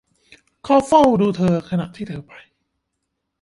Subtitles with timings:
[0.63, 2.31] เขาเฝ้าดูเธอขณะที่เธอไป